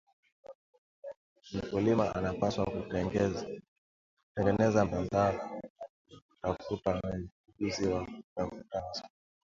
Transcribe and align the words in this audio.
mkulima 1.53 2.15
anapaswa 2.15 2.65
kutengeneza 2.65 4.85
mtandao 4.85 5.33
na 5.33 5.59
kuwatafuta 6.41 7.01
wenye 7.03 7.29
ujuzi 7.49 7.87
wa 7.87 8.05
kutafuta 8.05 8.81
masoko 8.81 9.09